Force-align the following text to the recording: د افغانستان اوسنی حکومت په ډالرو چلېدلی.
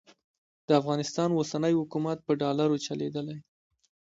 د 0.67 0.69
افغانستان 0.81 1.29
اوسنی 1.33 1.73
حکومت 1.79 2.17
په 2.23 2.31
ډالرو 2.41 2.77
چلېدلی. 2.85 3.37